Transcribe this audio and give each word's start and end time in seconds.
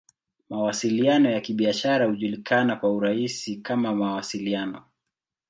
Mawasiliano 0.49 1.29
ya 1.31 1.41
Kibiashara 1.41 2.05
hujulikana 2.07 2.75
kwa 2.75 2.91
urahisi 2.91 3.55
kama 3.57 3.95
"Mawasiliano. 3.95 4.83